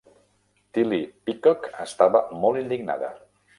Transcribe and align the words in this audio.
Tillie 0.77 1.09
Peacock 1.27 1.69
estava 1.85 2.25
molt 2.47 2.65
indignada. 2.65 3.15